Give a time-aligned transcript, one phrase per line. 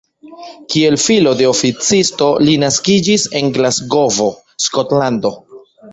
[0.75, 4.31] Kiel filo de oficisto li naskiĝis en Glasgovo,
[4.69, 5.33] Skotlando.